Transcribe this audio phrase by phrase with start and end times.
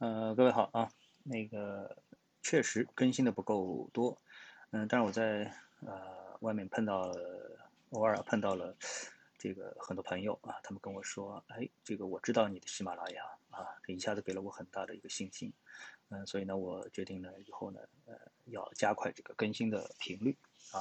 [0.00, 0.90] 呃，各位好啊，
[1.24, 1.94] 那个
[2.40, 4.16] 确实更新的不够多，
[4.70, 8.74] 嗯，但是我在呃外面碰到了，偶尔碰到了
[9.36, 15.52] 这个很多朋友啊，他们跟我说，哎，这个我知道你的喜马拉雅啊，这一下子给了我很大的一个信心，
[16.08, 18.14] 嗯，所以呢，我决定呢以后呢，呃，
[18.46, 20.34] 要加快这个更新的频率
[20.72, 20.80] 啊，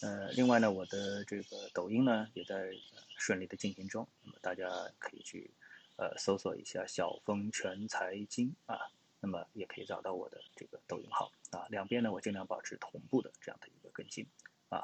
[0.00, 2.70] 呃，另外呢，我的这个抖音呢也在
[3.18, 4.64] 顺利的进行中，那么大家
[4.98, 5.50] 可以去。
[5.98, 8.78] 呃，搜索一下“小峰全财经”啊，
[9.18, 11.66] 那么也可以找到我的这个抖音号啊。
[11.70, 14.24] 两边呢，我尽量保持同步的这样的一个更新
[14.68, 14.80] 啊。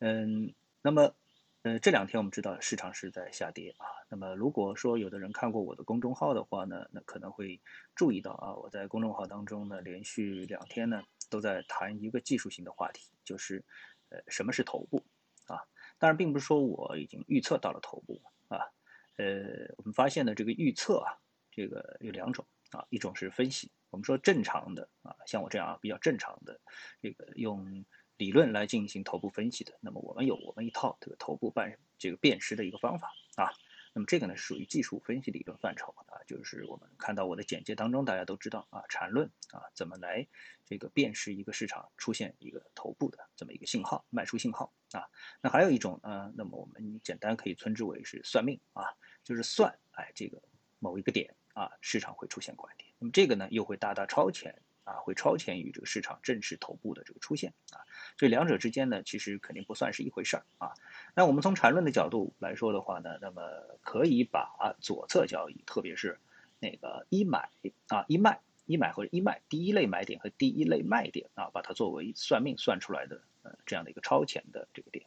[0.00, 1.14] 嗯，那么
[1.62, 3.86] 呃这两天我们知道市场是在下跌啊。
[4.08, 7.60] 那么如果说有的人看过我的公众号的话呢，那可能会
[7.94, 13.64] 注意到啊，我在公众号当中呢，连续两天呢都在谈一个技术性的话题，就是
[14.08, 15.04] 呃什么是头部
[15.46, 15.62] 啊。
[15.98, 18.72] 当然，并不是说我已经预测到了头部啊。
[19.16, 21.12] 呃，我们发现呢，这个预测啊，
[21.50, 23.70] 这个有两种啊，一种是分析。
[23.90, 26.60] 我们说正常的啊，像我这样啊，比较正常的
[27.00, 27.84] 这个用
[28.16, 33.52] 理论来进行头部分析的，那么我们有我们一套这个头部辨这个辨识的一个方法啊。
[33.92, 40.26] 那么这个呢，属于技术分析理论范畴啊，就是我们看到我的简介当中，大家都知道啊，缠论啊，怎么来
[40.64, 45.04] 这个辨识一个市场出现一个头部的这么一个信号，卖出信号啊。
[45.40, 48.84] 那还有一种呢，那么我们简单可以称之为是算命啊。
[49.24, 50.42] 就是算，哎，这个
[50.78, 54.62] 某一个点啊，市场会出现拐点，那么这个呢，又会大大超前
[54.92, 57.80] 啊，会超前于这个市场正式头部的这个出现啊，
[58.18, 60.74] 这两者之间呢，其实肯定不算是一回事儿啊。
[61.14, 63.40] 那我们从缠论的角度来说的话呢，那么
[63.82, 66.18] 可以把左侧交易，特别是
[66.60, 67.48] 那个一买
[67.88, 75.06] 啊一卖一买或者一卖第一类买点和第一类卖点啊，把它作为算命算出来的呃这样的一个超前的这个点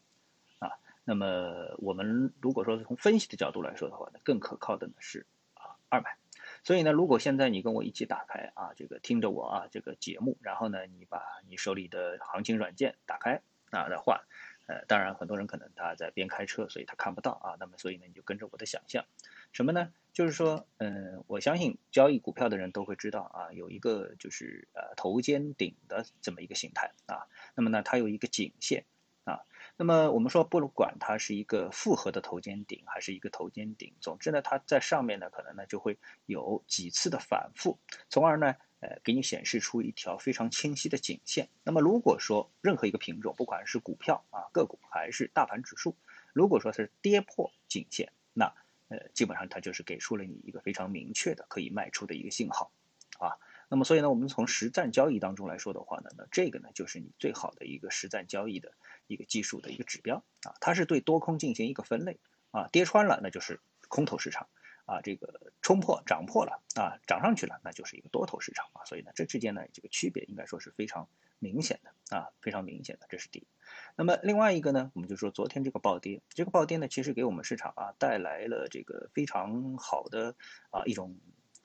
[0.59, 0.71] 啊。
[1.03, 6.17] 那么我们如果说从分析的角度来说的话呢，更可靠的呢是啊二买。
[6.65, 14.25] 所以呢，如果现在你跟我一起打开啊这个听着我啊这个节目，然后呢你把你手里的行情软件打开啊的话，
[14.65, 17.55] 呃当然很多人可能他在边开车，所以他看不到啊。
[17.59, 19.05] 那么所以呢你就跟着我的想象，
[19.53, 19.93] 什么呢？
[20.11, 27.29] 就是说嗯我相信交易股票的人都会知道啊有一个就是呃头肩顶的这么一个形态啊。
[27.53, 28.85] 那么呢它有一个颈线。
[29.25, 29.41] 啊，
[29.77, 37.77] 那么我们说，不管它是一个复合的头肩顶，还是一个头肩顶，总之呢，它在上面呢，可能呢就会有几次的反复，
[38.07, 41.49] 从而呢，呃，给你显示出一条非常清晰的颈线。
[41.63, 45.97] 那么如果说任何一个品种，不管是股票啊、个股还是大盘指数，
[46.31, 48.45] 如果说是跌破颈线，那
[48.87, 52.71] 呃，基本上它就是给出了你一个非常明确的可以卖出的一个信号，
[53.19, 53.35] 啊。
[53.69, 58.73] 那么，所以呢，我们从实战交易当中来说的话呢，那这个呢，就是你最好的一个实战交易的
[59.07, 62.19] 一个技术的一个指标啊，它是对多空进行一个分类
[62.51, 63.59] 啊，跌穿了那就是
[63.89, 64.47] 空头市场
[64.85, 71.07] 啊，这个冲破涨破了啊，涨上去了那就是一个多头市场啊，所以呢，这之间呢这个区别应该说是非常
[71.39, 73.47] 明显的啊，非常明显的，这是第一。
[73.95, 80.35] 那么另外一个呢，我们就说昨天这个暴跌，这个暴跌呢，其实给我们市场啊带来了这个非常好的
[80.69, 81.17] 啊一种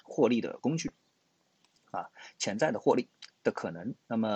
[0.03, 0.91] 获利的工具。
[1.91, 2.09] 啊，
[2.39, 3.09] 潜在的获利
[3.43, 3.95] 的可能。
[4.07, 4.29] 那么，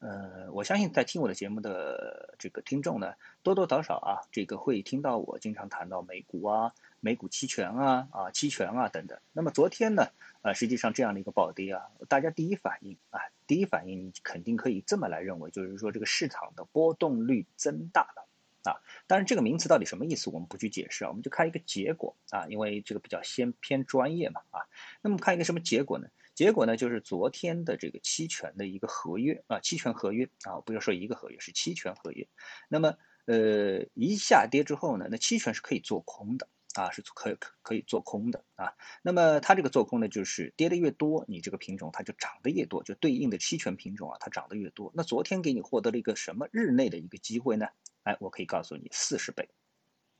[0.00, 9.18] 呃，我相信在听我的节目的这个听众呢，多多少少啊，这个会听到我经常谈到美股啊、美股期权啊、啊期权啊等等。
[9.32, 10.08] 那么昨天呢，
[10.42, 18.26] 呃，实际上这样的一个暴跌啊，大家第一反应啊，第一反应你肯定可以这么来认为，就是说这个市场的波动率增大了
[18.70, 18.80] 啊。
[19.06, 24.66] 当然，这个名词到底什么意思，我们不去解释啊，我们就看一个结果啊，因为这个比较先偏专业嘛啊。
[25.02, 26.08] 那么看一个什么结果呢？
[26.36, 32.28] 结果呢，就是昨天的这个期权的一个合约啊，期权合约啊，不要说一个合约，是期权合约。
[32.68, 38.74] 那么，呃，一下跌之后呢，那期权是可以做空的啊，是可可可以做空的啊。
[39.00, 44.92] 那么它这个做空呢，就是跌的越多，你这个品种它就涨得越多，就对应的期权品种啊，它涨得越多。
[44.94, 47.66] 那昨天给你获得了一个什么日内的一个机会呢？
[48.02, 49.48] 哎，我可以告诉你，四十倍。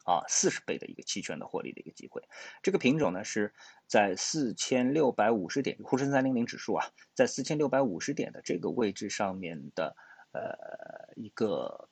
[0.06, 2.22] 啊，四十倍的一个期权的获利的一个机会，
[2.62, 3.52] 这个品种呢是
[3.88, 9.96] 在四千六百五十点，沪深三零零指数啊，在四千六百五十点的这个位置上面的
[10.30, 11.88] 呃一个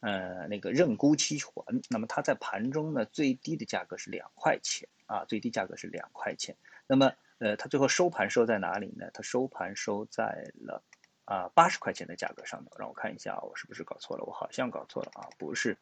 [0.00, 1.48] 呃那个认沽期权，
[1.88, 6.56] 那么它在盘中呢最低的价格是两块钱啊，最低价格是两块钱，
[6.88, 9.08] 那么呃它最后收盘收在哪里呢？
[9.14, 10.82] 它收盘收在了
[11.26, 14.24] 啊八十块钱的价格上面，让我看一下，我是不是搞错了？
[14.24, 15.78] 我好像搞错了啊，不是。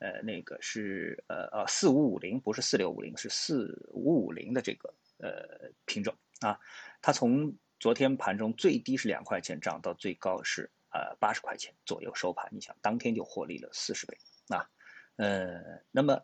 [0.00, 6.58] 呃，那个是呃呃四五五零，不是四六五零，是四五五零的这个呃品种啊。
[7.00, 12.48] 它从昨天盘中最低是两块钱，涨到最高是呃八十块钱左右收盘。
[12.50, 14.18] 你想，当天就获利了四十倍
[14.48, 14.68] 啊。
[15.16, 16.20] 呃，那么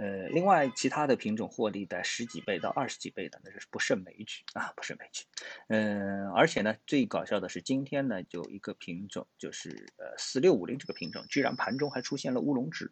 [0.00, 5.26] 呃，另外其他的品种获利在十几倍到二十几倍的，那是不胜枚举啊，不胜枚举。
[5.68, 9.68] 嗯，而且呢，最搞笑的是今天呢，就一个品种，就是
[9.98, 12.90] 呃四六五零这个品种，居然盘中还出现了乌龙指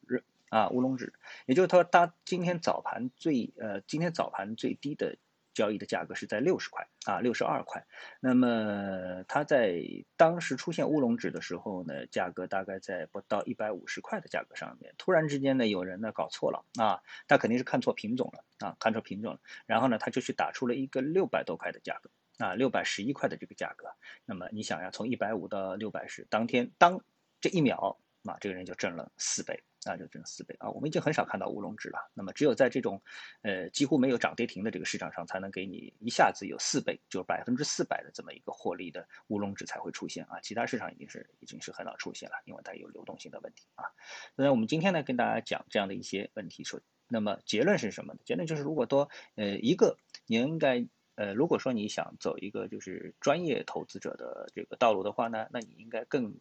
[0.50, 1.14] 啊，乌龙指，
[1.46, 5.16] 也就是说它今天早盘最呃今天早盘最低的。
[5.58, 7.84] 交易的价格是在六十块啊，六十二块。
[8.20, 9.82] 那么它在
[10.16, 14.94] 当时出现乌龙指的时候呢，价格大概在不到一百五十块的价格上面。
[14.98, 19.40] 突然之间呢，有人呢搞错了啊，他肯定是看错品种了啊，看错品种了。
[19.66, 23.88] 然后呢，他就去打出了一个六百多块的价格啊，六百十一块的这个价格。
[24.24, 27.00] 那么你想呀，从一百五到六百十，当天当
[27.40, 29.62] 这一秒啊，这个人就挣了四倍。
[29.86, 30.68] 那就挣了四倍啊！
[30.68, 32.10] 我们已经很少看到乌龙指了。
[32.12, 33.00] 那么只有在这种，
[33.42, 40.40] 呃，几乎没有涨跌停的这个市场上，才能给你一下子有四倍，就是百分之四百的这么一个获利的乌龙指才会出现啊！
[40.42, 43.84] 其他市场已经是已经是很少出现了，因为它有流动性的问题啊。
[44.34, 48.20] 那我们今天呢，跟大家讲这样的一些问题，说，那么结论是什么呢？
[48.24, 49.96] 结论就是，如果多，呃，一个
[50.26, 50.84] 你应该，
[51.14, 56.34] 呃，如果说你想走一个就是专业投资者的这个道路的话呢，那你应该更。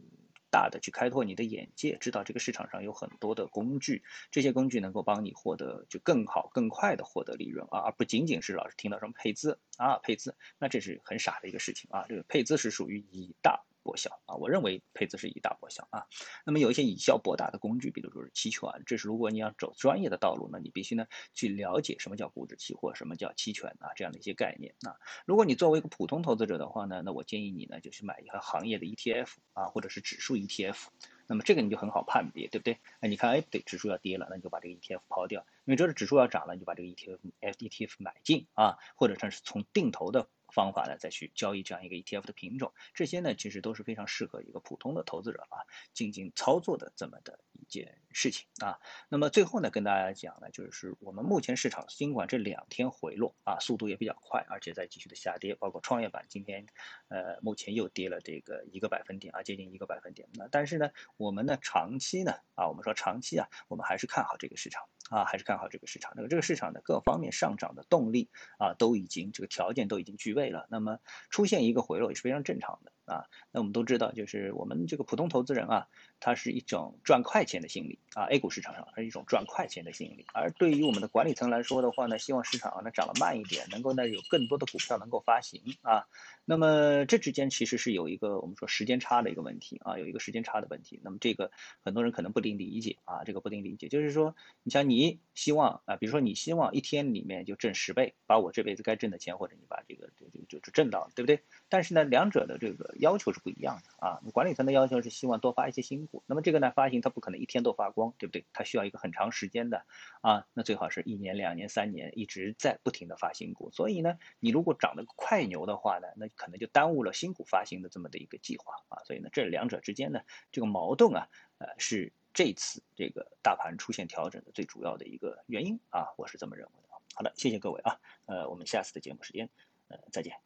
[0.50, 12.06] 大的去开拓你的眼界，知道这个市场上有很多的工具，这些工具能够帮你获得就更好、更快的获得利润啊，而不仅仅是老是听到什么配资啊、配资，那这是很傻的一个事情啊。
[12.08, 13.64] 这个配资是属于以大。
[13.88, 16.08] 博小啊，我认为配资是以大博小啊。
[16.46, 24.98] 那么有一些以小博大的工具，比如说是期权，这是如果你要走专业的道路，呢你必须呢去了解什么叫股指期货，什么叫期权啊这样的一些概念啊。
[25.26, 30.88] 如果你作为一个普通投资者的话呢，那我建议你呢就去买一个行业的 ETF 啊，或者是指数 ETF。
[31.30, 32.80] 那么这个你就很好判别，对不对？
[33.02, 40.30] 哎，你看，哎，对，指数要跌了，那你就把这个 ETF 抛掉；因为这是指数要涨了，你就把这个 ETF ETF 买进啊，或者说是从定投的。
[40.54, 48.80] 方法呢，再去交易这样一个 ETF 的品种，这些呢其实都是非常适合一个普通的投资者啊进行操作的这么的一件事情啊。
[49.10, 56.66] 那么最后呢，跟大家讲呢，就是我们目前市场尽管这两天回落啊，速度也比较快，而且在继续的下跌，包括创业板今天
[57.10, 60.28] 呃目前又跌了这个一个百分点啊，接近一个百分点。
[60.34, 64.84] 那但是呢，我们呢长期呢啊，我们说长期啊，我们还是看好这个市场。
[65.10, 66.14] 啊，还是看好这个市场。
[66.16, 70.68] 那么这个市场的各方面上涨的动力啊，都已经这个条件都已经具备了。
[70.70, 71.00] 那么
[71.30, 72.92] 出现一个回落也是非常正常的。
[73.08, 75.88] 啊，那我们都知道，就是我们这个普通投资人啊，
[76.20, 78.26] 它是一种赚快钱的心理啊。
[78.26, 86.06] A 股市场上是一种赚快钱的心理，而对于我们的管理层来说的话呢，希望市场呢涨得慢一点，能够呢有更多的股票能够发行啊。
[86.44, 91.00] 那么这之间其实是有一个我们说时间差的一个问题啊，有一个时间差的问题。
[91.04, 91.52] 那么这个
[91.84, 101.42] 很多人可能不一定理解啊，这个不一定理解，就是说，你像你希望啊，比如说你希望一天里面就挣十倍，把我这辈子该挣的钱，或者你把这个就就就挣到了，对不对？
[101.70, 104.22] 但是呢，两者的这个要求是不一样的啊。
[104.34, 108.46] 管理层的要求是希望多发一些新股，那么这个呢发行它不可能一天都发光，对不对？
[108.54, 109.86] 它需要一个很长时间的
[110.22, 113.72] 啊，那最好是一年、两年、三年一直在不停的发新股。
[113.72, 119.04] 所以呢，你如果涨得快牛的话呢，那可能就耽误了新股发行的这么的一个计划啊。
[119.06, 120.22] 所以呢，这两者之间呢，
[120.52, 126.88] 这个矛盾啊，呃，是这次这个大盘出现调整的最主要的一个原因啊，我是这么认为的。
[127.16, 129.50] 好的，谢谢各位啊，呃，我们下次的节目时间，
[129.88, 130.38] 呃，再见。